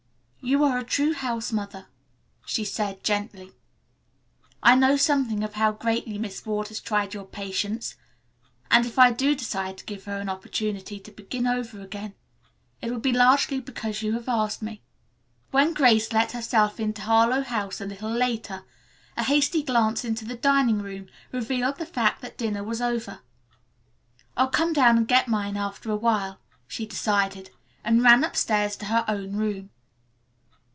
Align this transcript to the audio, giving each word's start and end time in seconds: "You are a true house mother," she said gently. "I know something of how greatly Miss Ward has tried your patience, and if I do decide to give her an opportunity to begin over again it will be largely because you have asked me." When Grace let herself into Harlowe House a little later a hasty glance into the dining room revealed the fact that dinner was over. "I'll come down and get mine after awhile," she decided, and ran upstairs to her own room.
"You 0.43 0.63
are 0.63 0.79
a 0.79 0.83
true 0.83 1.13
house 1.13 1.51
mother," 1.51 1.85
she 2.47 2.65
said 2.65 3.03
gently. 3.03 3.53
"I 4.63 4.73
know 4.75 4.97
something 4.97 5.43
of 5.43 5.53
how 5.53 5.71
greatly 5.71 6.17
Miss 6.17 6.47
Ward 6.47 6.69
has 6.69 6.79
tried 6.79 7.13
your 7.13 7.25
patience, 7.25 7.95
and 8.71 8.83
if 8.83 8.97
I 8.97 9.11
do 9.11 9.35
decide 9.35 9.77
to 9.77 9.85
give 9.85 10.05
her 10.05 10.17
an 10.17 10.29
opportunity 10.29 10.99
to 10.99 11.11
begin 11.11 11.45
over 11.45 11.79
again 11.81 12.15
it 12.81 12.89
will 12.91 12.99
be 12.99 13.13
largely 13.13 13.59
because 13.61 14.01
you 14.01 14.13
have 14.13 14.27
asked 14.27 14.63
me." 14.63 14.81
When 15.51 15.75
Grace 15.75 16.11
let 16.11 16.31
herself 16.31 16.79
into 16.79 17.03
Harlowe 17.03 17.43
House 17.43 17.79
a 17.79 17.85
little 17.85 18.11
later 18.11 18.63
a 19.15 19.21
hasty 19.21 19.61
glance 19.61 20.03
into 20.03 20.25
the 20.25 20.35
dining 20.35 20.81
room 20.81 21.05
revealed 21.31 21.77
the 21.77 21.85
fact 21.85 22.23
that 22.23 22.39
dinner 22.39 22.63
was 22.63 22.81
over. 22.81 23.19
"I'll 24.35 24.47
come 24.49 24.73
down 24.73 24.97
and 24.97 25.07
get 25.07 25.27
mine 25.27 25.55
after 25.55 25.91
awhile," 25.91 26.39
she 26.67 26.87
decided, 26.87 27.51
and 27.83 28.01
ran 28.03 28.23
upstairs 28.23 28.75
to 28.77 28.85
her 28.85 29.05
own 29.07 29.33
room. 29.35 29.69